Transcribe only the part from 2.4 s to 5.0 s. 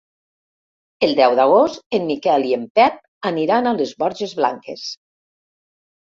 i en Pep aniran a les Borges Blanques.